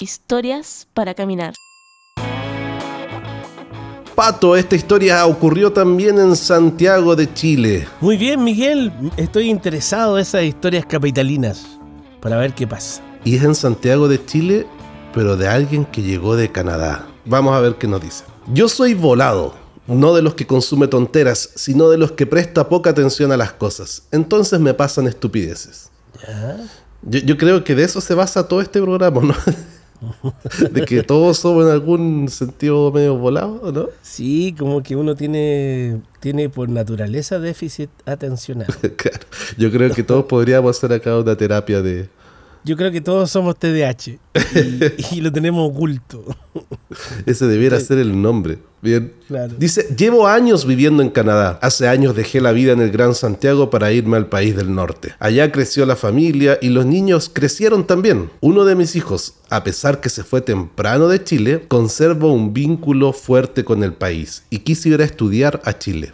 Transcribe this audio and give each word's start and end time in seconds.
historias 0.00 0.86
para 0.94 1.14
caminar. 1.14 1.54
Pato, 4.14 4.56
esta 4.56 4.74
historia 4.74 5.24
ocurrió 5.26 5.72
también 5.72 6.18
en 6.18 6.34
Santiago 6.34 7.14
de 7.14 7.32
Chile. 7.34 7.86
Muy 8.00 8.16
bien, 8.16 8.42
Miguel. 8.42 8.92
Estoy 9.16 9.48
interesado 9.48 10.16
en 10.18 10.22
esas 10.22 10.42
historias 10.42 10.84
capitalinas 10.86 11.78
para 12.20 12.36
ver 12.36 12.52
qué 12.52 12.66
pasa. 12.66 13.00
Y 13.24 13.36
es 13.36 13.44
en 13.44 13.54
Santiago 13.54 14.08
de 14.08 14.24
Chile, 14.24 14.66
pero 15.14 15.36
de 15.36 15.46
alguien 15.46 15.84
que 15.84 16.02
llegó 16.02 16.34
de 16.34 16.50
Canadá. 16.50 17.06
Vamos 17.26 17.54
a 17.54 17.60
ver 17.60 17.76
qué 17.76 17.86
nos 17.86 18.00
dice. 18.00 18.24
Yo 18.52 18.68
soy 18.68 18.94
volado, 18.94 19.54
no 19.86 20.12
de 20.14 20.22
los 20.22 20.34
que 20.34 20.46
consume 20.48 20.88
tonteras, 20.88 21.50
sino 21.54 21.88
de 21.90 21.98
los 21.98 22.12
que 22.12 22.26
presta 22.26 22.68
poca 22.68 22.90
atención 22.90 23.30
a 23.30 23.36
las 23.36 23.52
cosas. 23.52 24.02
Entonces 24.10 24.58
me 24.58 24.74
pasan 24.74 25.06
estupideces. 25.06 25.90
Yo, 27.02 27.20
yo 27.20 27.36
creo 27.36 27.62
que 27.62 27.76
de 27.76 27.84
eso 27.84 28.00
se 28.00 28.14
basa 28.14 28.48
todo 28.48 28.60
este 28.60 28.80
programa, 28.82 29.20
¿no? 29.22 29.34
de 30.70 30.84
que 30.84 31.02
todos 31.02 31.38
somos 31.38 31.64
en 31.64 31.72
algún 31.72 32.28
sentido 32.28 32.90
medio 32.92 33.16
volados, 33.16 33.72
¿no? 33.72 33.88
Sí, 34.02 34.54
como 34.58 34.82
que 34.82 34.96
uno 34.96 35.14
tiene, 35.14 36.00
tiene 36.20 36.48
por 36.48 36.68
naturaleza 36.68 37.38
déficit 37.38 37.90
atencional. 38.06 38.68
claro. 38.96 39.26
Yo 39.56 39.70
creo 39.70 39.92
que 39.92 40.02
todos 40.02 40.24
podríamos 40.24 40.76
hacer 40.76 40.92
acá 40.92 41.16
una 41.18 41.36
terapia 41.36 41.82
de, 41.82 42.08
Yo 42.64 42.76
creo 42.76 42.90
que 42.90 43.00
todos 43.00 43.30
somos 43.30 43.58
TDAH 43.58 44.08
y, 44.10 44.18
y 45.16 45.20
lo 45.20 45.32
tenemos 45.32 45.70
oculto. 45.70 46.24
Ese 47.26 47.46
debiera 47.46 47.80
ser 47.80 47.98
el 47.98 48.20
nombre. 48.20 48.58
Bien. 48.80 49.12
Claro. 49.26 49.54
Dice, 49.58 49.88
llevo 49.96 50.28
años 50.28 50.64
viviendo 50.64 51.02
en 51.02 51.10
Canadá. 51.10 51.58
Hace 51.62 51.88
años 51.88 52.14
dejé 52.14 52.40
la 52.40 52.52
vida 52.52 52.72
en 52.72 52.80
el 52.80 52.92
Gran 52.92 53.14
Santiago 53.14 53.70
para 53.70 53.90
irme 53.90 54.16
al 54.16 54.28
país 54.28 54.54
del 54.54 54.72
norte. 54.72 55.14
Allá 55.18 55.50
creció 55.50 55.84
la 55.84 55.96
familia 55.96 56.58
y 56.62 56.68
los 56.68 56.86
niños 56.86 57.28
crecieron 57.32 57.86
también. 57.86 58.30
Uno 58.40 58.64
de 58.64 58.76
mis 58.76 58.94
hijos, 58.94 59.34
a 59.50 59.64
pesar 59.64 60.00
que 60.00 60.10
se 60.10 60.22
fue 60.22 60.42
temprano 60.42 61.08
de 61.08 61.22
Chile, 61.24 61.64
conserva 61.66 62.28
un 62.28 62.54
vínculo 62.54 63.12
fuerte 63.12 63.64
con 63.64 63.82
el 63.82 63.94
país 63.94 64.44
y 64.48 64.60
quisiera 64.60 65.04
estudiar 65.04 65.60
a 65.64 65.76
Chile. 65.76 66.12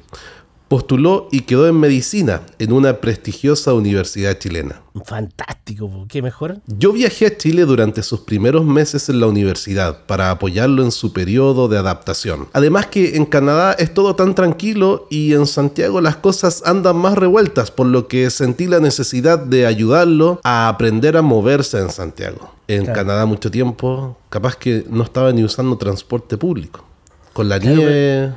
Postuló 0.75 1.29
y 1.31 1.43
quedó 1.43 1.69
en 1.69 1.79
medicina 1.79 2.41
en 2.59 2.73
una 2.73 2.95
prestigiosa 2.95 3.73
universidad 3.75 4.37
chilena. 4.41 4.83
Fantástico. 5.05 6.05
¿qué 6.09 6.21
mejor? 6.21 6.57
Yo 6.67 6.93
viajé 6.93 7.27
a 7.27 7.37
Chile 7.37 7.65
durante 7.65 8.03
sus 8.03 8.23
primeros 8.23 8.65
meses 8.65 9.09
en 9.09 9.21
la 9.21 9.29
universidad 9.29 10.05
para 10.07 10.33
apoyarlo 10.33 10.83
en 10.83 10.91
su 10.91 11.13
periodo 11.13 11.69
de 11.69 11.79
adaptación. 11.79 12.49
Además 12.53 12.87
que 12.87 13.15
en 13.15 13.25
Canadá 13.25 13.75
es 13.75 13.95
todo 13.95 14.17
tan 14.17 14.35
tranquilo 14.35 15.07
y 15.11 15.35
en 15.35 15.47
Santiago 15.47 16.01
las 16.01 16.17
cosas 16.17 16.65
andan 16.67 16.97
más 16.97 17.17
revueltas, 17.17 17.71
por 17.71 17.87
lo 17.87 18.09
que 18.09 18.29
sentí 18.31 18.67
la 18.67 18.81
necesidad 18.81 19.39
de 19.39 19.67
ayudarlo 19.67 20.41
a 20.43 20.67
aprender 20.69 21.17
a 21.17 21.23
moverse 21.23 21.79
en 21.79 21.91
Santiago. 21.91 22.53
En 22.67 22.83
Claro. 22.83 22.99
Canadá 22.99 23.27
mucho 23.27 23.49
tiempo, 23.49 24.19
capaz 24.29 24.57
que 24.57 24.85
no 24.91 25.05
estaba 25.05 25.31
ni 25.33 25.45
usando 25.45 25.79
transporte 25.79 26.37
público. 26.37 26.85
Con 27.33 27.49
la 27.49 27.61
Claro, 27.61 27.77
nieve... 27.77 28.35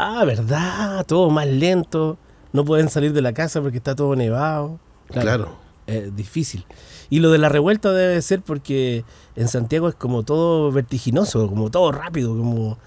Ah, 0.00 0.24
verdad, 0.24 1.04
todo 1.06 1.28
más 1.28 1.48
lento. 1.48 2.18
No 2.52 2.64
pueden 2.64 2.88
salir 2.88 3.12
de 3.12 3.20
la 3.20 3.32
casa 3.32 3.60
porque 3.60 3.78
está 3.78 3.96
todo 3.96 4.14
nevado. 4.14 4.78
Claro. 5.10 5.56
Es 5.88 6.14
difícil. 6.14 6.64
Y 7.10 7.18
lo 7.18 7.32
de 7.32 7.38
la 7.38 7.48
revuelta 7.48 7.92
debe 7.92 8.22
ser 8.22 8.42
porque 8.42 9.04
en 9.34 9.48
Santiago 9.48 9.88
es 9.88 9.96
como 9.96 10.22
todo 10.22 10.70
vertiginoso, 10.70 11.48
como 11.48 11.68
todo 11.70 11.90
rápido, 11.90 12.36
como, 12.36 12.78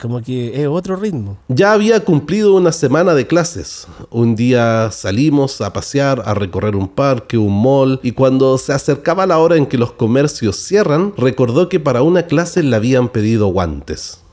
como 0.00 0.22
que 0.22 0.60
es 0.60 0.66
otro 0.66 0.96
ritmo. 0.96 1.36
Ya 1.46 1.72
había 1.72 2.00
cumplido 2.00 2.56
una 2.56 2.72
semana 2.72 3.14
de 3.14 3.28
clases. 3.28 3.86
Un 4.10 4.34
día 4.34 4.90
salimos 4.90 5.60
a 5.60 5.72
pasear, 5.72 6.22
a 6.24 6.34
recorrer 6.34 6.74
un 6.74 6.88
parque, 6.88 7.38
un 7.38 7.62
mall, 7.62 8.00
y 8.02 8.10
cuando 8.10 8.58
se 8.58 8.72
acercaba 8.72 9.26
la 9.26 9.38
hora 9.38 9.56
en 9.56 9.66
que 9.66 9.78
los 9.78 9.92
comercios 9.92 10.56
cierran, 10.56 11.12
recordó 11.16 11.68
que 11.68 11.78
para 11.78 12.02
una 12.02 12.24
clase 12.24 12.64
le 12.64 12.74
habían 12.74 13.08
pedido 13.08 13.46
guantes. 13.48 14.25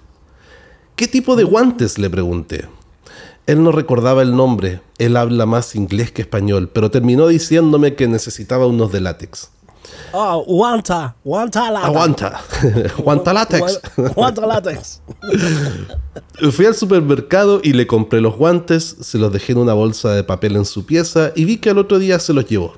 ¿Qué 0.96 1.08
tipo 1.08 1.36
de 1.36 1.44
guantes? 1.44 1.98
le 1.98 2.10
pregunté. 2.10 2.68
Él 3.46 3.62
no 3.64 3.72
recordaba 3.74 4.22
el 4.22 4.36
nombre, 4.36 4.82
él 5.00 5.18
habla 5.18 5.46
más 5.46 5.76
inglés 5.76 6.12
que 6.12 6.22
español, 6.22 6.70
pero 6.74 6.92
terminó 6.92 7.28
diciéndome 7.28 7.96
que 7.96 8.08
necesitaba 8.08 8.68
unos 8.68 8.92
de 8.94 9.02
látex. 9.02 9.50
Ah, 10.14 10.38
guanta, 10.48 11.16
guanta 11.26 11.70
látex. 11.70 11.88
Aguanta, 11.90 12.42
guanta 13.04 13.34
látex. 13.34 13.82
Gua- 13.98 14.14
Guanta 14.14 14.46
látex. 14.48 15.02
Fui 16.52 16.66
al 16.66 16.76
supermercado 16.76 17.60
y 17.64 17.74
le 17.74 17.86
compré 17.86 18.22
los 18.22 18.36
guantes, 18.38 18.96
se 19.02 19.18
los 19.18 19.32
dejé 19.34 19.52
en 19.54 19.58
una 19.60 19.74
bolsa 19.74 20.12
de 20.14 20.24
papel 20.24 20.56
en 20.56 20.66
su 20.66 20.86
pieza 20.86 21.32
y 21.36 21.44
vi 21.46 21.58
que 21.58 21.70
al 21.72 21.80
otro 21.80 22.00
día 22.00 22.20
se 22.20 22.34
los 22.34 22.46
llevó. 22.48 22.74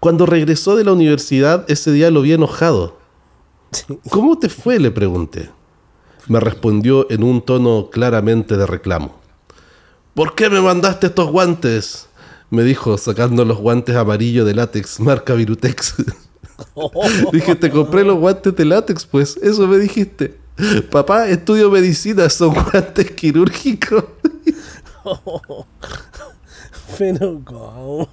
Cuando 0.00 0.26
regresó 0.26 0.76
de 0.76 0.84
la 0.84 0.92
universidad, 0.92 1.64
ese 1.68 1.92
día 1.92 2.10
lo 2.10 2.22
vi 2.22 2.32
enojado. 2.34 2.98
¿Cómo 4.10 4.38
te 4.38 4.48
fue? 4.50 4.78
le 4.78 4.90
pregunté. 4.90 5.48
Me 6.28 6.40
respondió 6.40 7.10
en 7.10 7.22
un 7.22 7.42
tono 7.42 7.90
claramente 7.90 8.56
de 8.56 8.66
reclamo. 8.66 9.20
¿Por 10.14 10.34
qué 10.34 10.50
me 10.50 10.60
mandaste 10.60 11.08
estos 11.08 11.30
guantes? 11.30 12.08
Me 12.50 12.62
dijo 12.62 12.98
sacando 12.98 13.44
los 13.44 13.58
guantes 13.58 13.96
amarillos 13.96 14.46
de 14.46 14.54
látex, 14.54 15.00
marca 15.00 15.34
Virutex. 15.34 15.94
Dije, 17.32 17.56
te 17.56 17.70
compré 17.70 18.04
los 18.04 18.18
guantes 18.18 18.54
de 18.54 18.64
látex, 18.64 19.06
pues. 19.06 19.36
Eso 19.38 19.66
me 19.66 19.78
dijiste. 19.78 20.38
Papá, 20.90 21.28
estudio 21.28 21.70
medicina, 21.70 22.28
son 22.28 22.54
guantes 22.54 23.10
quirúrgicos. 23.12 24.04
Pero, 26.98 27.40
¿cómo? 27.44 28.08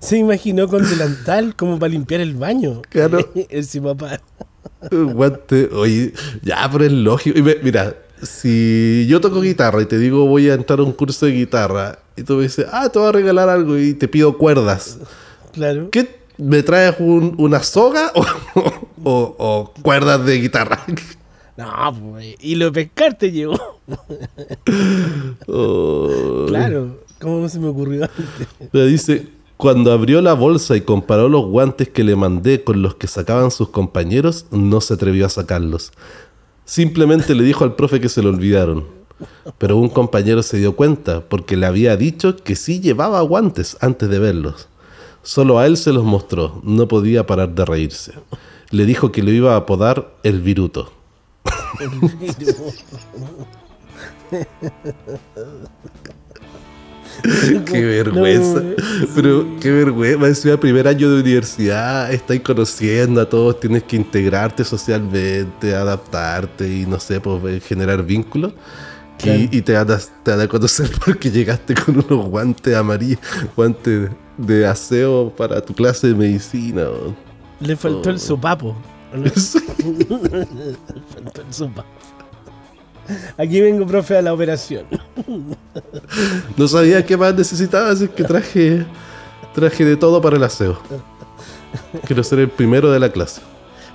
Se 0.00 0.18
imaginó 0.18 0.68
con 0.68 0.88
delantal 0.88 1.56
como 1.56 1.78
para 1.78 1.92
limpiar 1.92 2.20
el 2.20 2.34
baño. 2.34 2.82
Claro. 2.88 3.18
El 3.48 3.64
sí, 3.64 3.80
papá. 3.80 4.20
Guante, 4.90 5.68
oye, 5.72 6.12
ya, 6.42 6.68
pero 6.70 6.84
es 6.84 6.92
lógico. 6.92 7.38
Y 7.38 7.42
me- 7.42 7.56
mira, 7.62 7.94
si 8.22 9.06
yo 9.08 9.20
toco 9.20 9.40
guitarra 9.40 9.82
y 9.82 9.86
te 9.86 9.98
digo 9.98 10.26
voy 10.26 10.48
a 10.50 10.54
entrar 10.54 10.78
a 10.80 10.82
un 10.82 10.92
curso 10.92 11.26
de 11.26 11.32
guitarra, 11.32 11.98
y 12.16 12.22
tú 12.22 12.34
me 12.36 12.42
dices, 12.44 12.66
ah, 12.70 12.88
te 12.88 12.98
voy 12.98 13.08
a 13.08 13.12
regalar 13.12 13.48
algo 13.48 13.78
y 13.78 13.94
te 13.94 14.08
pido 14.08 14.36
cuerdas. 14.38 14.98
Claro. 15.52 15.88
¿Qué? 15.90 16.20
¿Me 16.38 16.62
traes 16.62 16.96
un- 16.98 17.34
una 17.38 17.62
soga 17.62 18.10
o, 18.14 18.24
o- 19.04 19.36
o 19.38 19.72
cuerdas 19.82 20.24
de 20.24 20.40
guitarra? 20.40 20.80
No, 21.54 21.94
pues. 22.14 22.34
Y 22.40 22.54
lo 22.54 22.72
pescar 22.72 23.16
te 23.18 23.30
llegó. 23.30 23.54
Oh. 25.46 26.46
Claro. 26.48 27.00
¿Cómo 27.20 27.40
no 27.40 27.48
se 27.48 27.58
me 27.60 27.68
ocurrió 27.68 28.04
antes? 28.04 28.46
Pero 28.72 28.86
dice, 28.86 29.28
cuando 29.62 29.92
abrió 29.92 30.20
la 30.22 30.32
bolsa 30.32 30.76
y 30.76 30.80
comparó 30.80 31.28
los 31.28 31.46
guantes 31.46 31.88
que 31.88 32.02
le 32.02 32.16
mandé 32.16 32.64
con 32.64 32.82
los 32.82 32.96
que 32.96 33.06
sacaban 33.06 33.52
sus 33.52 33.68
compañeros, 33.68 34.46
no 34.50 34.80
se 34.80 34.94
atrevió 34.94 35.24
a 35.24 35.28
sacarlos. 35.28 35.92
Simplemente 36.64 37.36
le 37.36 37.44
dijo 37.44 37.62
al 37.62 37.76
profe 37.76 38.00
que 38.00 38.08
se 38.08 38.24
lo 38.24 38.30
olvidaron. 38.30 38.88
Pero 39.58 39.76
un 39.76 39.88
compañero 39.88 40.42
se 40.42 40.58
dio 40.58 40.74
cuenta 40.74 41.20
porque 41.20 41.56
le 41.56 41.66
había 41.66 41.96
dicho 41.96 42.34
que 42.34 42.56
sí 42.56 42.80
llevaba 42.80 43.20
guantes 43.20 43.76
antes 43.80 44.08
de 44.08 44.18
verlos. 44.18 44.66
Solo 45.22 45.60
a 45.60 45.66
él 45.68 45.76
se 45.76 45.92
los 45.92 46.02
mostró, 46.02 46.60
no 46.64 46.88
podía 46.88 47.24
parar 47.24 47.54
de 47.54 47.64
reírse. 47.64 48.14
Le 48.70 48.84
dijo 48.84 49.12
que 49.12 49.22
lo 49.22 49.30
iba 49.30 49.54
a 49.54 49.58
apodar 49.58 50.12
el 50.24 50.40
viruto. 50.40 50.92
Qué 57.66 57.84
vergüenza. 57.84 58.60
No, 58.62 58.74
Pero 59.14 59.46
qué 59.60 59.70
vergüenza. 59.70 60.50
Es 60.50 60.56
primer 60.58 60.88
año 60.88 61.10
de 61.10 61.20
universidad. 61.20 62.12
Estáis 62.12 62.40
conociendo 62.40 63.20
a 63.20 63.28
todos. 63.28 63.60
Tienes 63.60 63.82
que 63.84 63.96
integrarte 63.96 64.64
socialmente, 64.64 65.74
adaptarte 65.74 66.66
y 66.68 66.86
no 66.86 66.98
sé, 66.98 67.20
pues 67.20 67.42
eh, 67.44 67.60
generar 67.60 68.02
vínculos. 68.04 68.52
Y- 68.52 68.92
Claro. 69.22 69.42
Y, 69.52 69.62
te, 69.62 69.76
a, 69.76 69.86
te 70.24 70.32
a 70.32 70.48
conocer 70.48 70.90
porque 71.04 71.30
llegaste 71.30 71.74
con 71.74 71.94
unos 71.96 72.26
guantes 72.28 72.74
amarillos, 72.74 73.20
guantes 73.54 74.10
de 74.36 74.66
aseo 74.66 75.32
para 75.36 75.60
tu 75.60 75.74
clase 75.74 76.08
de 76.08 76.14
medicina. 76.14 76.82
weón. 76.90 77.14
Le 77.60 77.76
faltó 77.76 78.08
Oh. 78.08 78.12
el 78.12 78.18
sopapo. 78.18 78.74
Le 79.14 79.30
faltó 79.30 81.42
el 81.46 81.52
sopapo. 81.52 81.86
Aquí 83.36 83.60
vengo, 83.60 83.86
profe, 83.86 84.16
a 84.16 84.22
la 84.22 84.32
operación. 84.32 84.86
No 86.56 86.68
sabía 86.68 87.04
qué 87.04 87.16
más 87.16 87.34
necesitaba, 87.34 87.90
así 87.90 88.08
que 88.08 88.24
traje, 88.24 88.84
traje 89.54 89.84
de 89.84 89.96
todo 89.96 90.20
para 90.22 90.36
el 90.36 90.44
aseo. 90.44 90.78
Quiero 92.06 92.22
ser 92.22 92.38
el 92.40 92.48
primero 92.48 92.90
de 92.90 93.00
la 93.00 93.10
clase. 93.10 93.40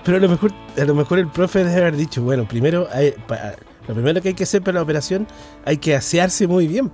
Pero 0.03 0.17
a 0.17 0.19
lo 0.21 0.29
mejor, 0.29 0.51
a 0.77 0.83
lo 0.85 0.95
mejor 0.95 1.19
el 1.19 1.27
profe 1.27 1.63
debe 1.63 1.81
haber 1.81 1.95
dicho, 1.95 2.21
bueno, 2.21 2.47
primero, 2.47 2.87
hay- 2.91 3.13
pa- 3.27 3.55
lo 3.87 3.93
primero 3.93 4.21
que 4.21 4.29
hay 4.29 4.33
que 4.33 4.43
hacer 4.43 4.61
para 4.61 4.75
la 4.75 4.81
operación, 4.81 5.27
hay 5.65 5.77
que 5.77 5.95
asearse 5.95 6.47
muy 6.47 6.67
bien. 6.67 6.91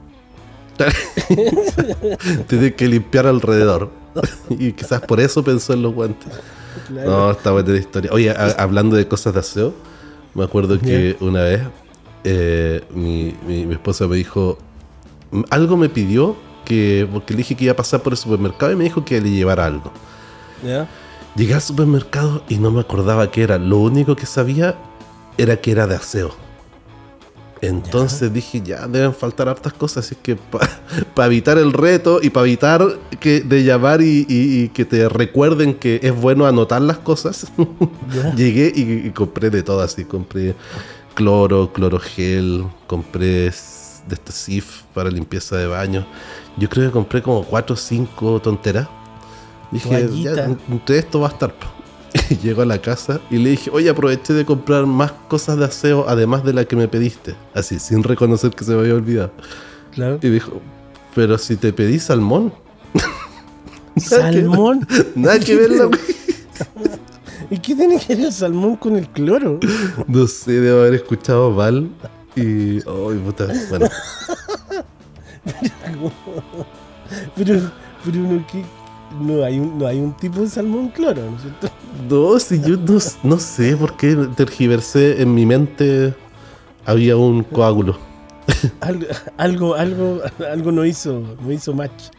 Tiene 2.48 2.74
que 2.74 2.88
limpiar 2.88 3.28
alrededor. 3.28 3.90
Y 4.50 4.72
quizás 4.74 5.02
por 5.02 5.20
eso 5.20 5.44
pensó 5.44 5.74
en 5.74 5.82
los 5.82 5.94
guantes. 5.94 6.32
Claro. 6.88 7.10
No, 7.10 7.32
está 7.32 7.52
buena 7.52 7.70
la 7.70 7.78
historia. 7.80 8.12
Oye, 8.14 8.32
a- 8.32 8.56
hablando 8.58 8.96
de 8.96 9.08
cosas 9.08 9.34
de 9.34 9.40
aseo, 9.40 9.74
me 10.34 10.44
acuerdo 10.44 10.80
que 10.80 11.16
una 11.20 11.44
vez 11.44 11.62
eh, 12.24 12.84
mi, 12.94 13.36
mi- 13.48 13.66
mi 13.66 13.74
esposa 13.74 14.08
me 14.08 14.16
dijo, 14.16 14.58
"M- 15.32 15.44
algo 15.50 15.78
me 15.78 15.90
pidió 15.90 16.36
que, 16.66 17.08
porque 17.12 17.34
le 17.34 17.40
dije 17.40 17.56
que 17.56 17.66
iba 17.66 17.74
a 17.74 17.76
pasar 17.76 18.02
por 18.02 18.14
el 18.14 18.18
supermercado 18.18 18.72
y 18.72 18.76
me 18.76 18.84
dijo 18.86 19.04
que 19.04 19.20
le 19.22 19.30
llevara 19.32 19.66
algo. 19.66 19.92
Llegué 21.36 21.56
al 21.56 21.62
supermercado 21.62 22.44
y 22.48 22.56
no 22.58 22.72
me 22.72 22.80
acordaba 22.82 23.30
qué 23.32 23.44
era. 23.44 23.58
Lo 23.58 23.80
único 23.80 24.16
que 24.16 24.26
sabía 24.26 24.76
era 25.38 25.58
que 25.58 25.72
era 25.72 25.88
de 25.88 25.96
aseo. 25.96 26.32
Entonces 27.62 28.34
dije, 28.34 28.62
ya 28.62 28.88
deben 28.88 29.14
faltar 29.14 29.48
hartas 29.48 29.72
cosas. 29.74 30.06
Así 30.06 30.16
que 30.22 30.36
para 31.16 31.28
evitar 31.28 31.58
el 31.58 31.72
reto 31.72 32.20
y 32.22 32.30
para 32.30 32.46
evitar 32.46 32.84
que, 33.22 33.40
de 33.42 33.64
llamar 33.64 34.02
y, 34.02 34.26
y- 34.28 34.64
y 34.64 34.70
que 34.70 34.84
te 34.84 35.08
recuerden 35.08 35.74
que 35.76 36.00
es 36.04 36.14
bueno 36.14 36.46
anotar 36.46 36.82
las 36.82 36.98
cosas, 36.98 37.48
llegué 38.36 38.72
y, 38.76 39.08
y 39.08 39.10
compré 39.12 39.50
de 39.50 39.64
todo 39.64 39.80
así. 39.82 40.04
Compré 40.04 40.56
cloro, 41.14 41.72
clorogel, 41.74 42.66
compré 42.88 43.28
de 44.08 44.16
este 44.16 44.32
SIF 44.32 44.82
para 44.94 45.10
limpieza 45.10 45.56
de 45.58 45.68
baño. 45.68 46.06
Yo 46.58 46.70
creo 46.70 46.88
que 46.88 46.92
compré 46.92 47.22
como 47.22 47.44
4 47.44 47.74
o 47.74 47.78
5 47.78 48.42
tonteras. 48.42 48.88
Dije, 49.72 50.10
ya, 50.22 50.46
entre 50.70 51.00
esto 51.00 51.20
va 51.20 51.30
a 51.30 51.32
estar. 51.32 51.54
llego 52.44 52.62
a 52.62 52.66
la 52.66 52.80
casa 52.80 53.20
y 53.32 53.38
le 53.38 53.52
dije, 53.52 53.72
oye, 53.74 53.90
aproveché 53.90 54.34
de 54.34 54.46
comprar 54.46 54.86
más 54.86 55.12
cosas 55.28 55.58
de 55.58 55.66
aseo 55.66 56.06
además 56.08 56.44
de 56.44 56.54
la 56.54 56.66
que 56.66 56.76
me 56.76 56.88
pediste. 56.88 57.36
Así, 57.56 57.80
sin 57.80 58.04
reconocer 58.04 58.52
que 58.52 58.64
se 58.64 58.72
me 58.74 58.82
había 58.82 58.94
olvidado. 58.94 59.32
Claro. 59.92 60.20
Y 60.22 60.30
dijo, 60.30 60.62
pero 61.16 61.38
si 61.38 61.56
te 61.56 61.74
pedí 61.74 62.00
salmón. 62.00 62.54
Nada 63.96 64.32
que- 64.32 64.42
Salmón. 64.42 64.88
Nada 65.16 65.40
que 65.40 65.56
ver 65.56 65.72
la. 65.72 65.90
¿Y 67.54 67.60
qué 67.60 67.76
tiene 67.76 68.00
que 68.00 68.16
ver 68.16 68.26
el 68.26 68.34
salmón 68.34 68.78
con 68.78 68.96
el 68.96 69.08
cloro? 69.08 69.60
No 70.08 70.26
sé, 70.26 70.60
debo 70.60 70.82
haber 70.82 70.96
escuchado 70.96 71.52
mal. 71.52 71.88
Y. 72.36 72.78
Ay, 72.78 73.22
puta. 73.24 73.48
Bueno, 73.70 73.88
Pero, 77.36 77.60
pero 78.04 78.18
no, 78.18 78.44
¿qué? 78.52 78.64
no, 79.20 79.44
hay 79.44 79.60
un, 79.60 79.78
no 79.78 79.86
hay 79.86 80.00
un 80.00 80.18
tipo 80.18 80.40
de 80.40 80.48
salmón 80.48 80.90
cloro, 80.90 81.22
¿no 81.30 81.36
es 81.36 81.44
cierto? 81.44 81.70
no, 82.10 82.40
si 82.40 82.60
yo 82.62 82.76
no, 82.78 82.98
no 83.24 83.40
sé 83.40 83.78
por 83.78 83.96
qué 83.98 84.16
tergiversé 84.36 85.22
en 85.22 85.36
mi 85.36 85.46
mente. 85.46 86.16
Había 86.86 87.18
un 87.18 87.44
coágulo. 87.44 87.98
Algo, 88.82 89.06
algo, 89.38 89.76
algo, 89.76 90.22
algo 90.52 90.72
no 90.72 90.84
hizo, 90.86 91.22
no 91.42 91.52
hizo 91.52 91.74
match. 91.74 92.10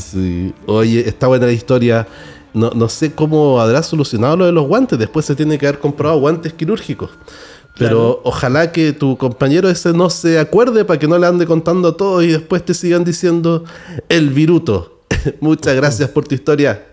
Sí. 0.00 0.54
Oye, 0.66 1.06
está 1.06 1.26
buena 1.26 1.46
la 1.46 1.52
historia. 1.52 2.06
No, 2.56 2.70
no 2.70 2.88
sé 2.88 3.12
cómo 3.14 3.60
habrá 3.60 3.82
solucionado 3.82 4.36
lo 4.36 4.46
de 4.46 4.52
los 4.52 4.66
guantes. 4.66 4.98
Después 4.98 5.24
se 5.26 5.36
tiene 5.36 5.58
que 5.58 5.66
haber 5.68 5.78
comprado 5.78 6.18
guantes 6.18 6.52
quirúrgicos. 6.54 7.10
Pero 7.78 7.88
Claro. 8.14 8.20
ojalá 8.24 8.72
que 8.72 8.92
tu 8.94 9.18
compañero 9.18 9.68
ese 9.68 9.92
no 9.92 10.08
se 10.08 10.38
acuerde 10.38 10.84
para 10.86 10.98
que 10.98 11.06
no 11.06 11.18
le 11.18 11.26
ande 11.26 11.46
contando 11.46 11.94
todo 11.94 12.22
y 12.22 12.28
después 12.28 12.64
te 12.64 12.72
sigan 12.72 13.04
diciendo 13.04 13.64
el 14.08 14.30
viruto. 14.30 15.02
Muchas 15.40 15.76
gracias 15.76 16.08
por 16.08 16.26
tu 16.26 16.34
historia. 16.34 16.86